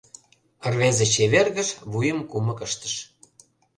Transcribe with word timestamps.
Рвезе 0.71 1.05
чевергыш, 1.13 1.69
вуйым 1.91 2.19
кумык 2.31 2.59
ыштыш. 2.67 2.95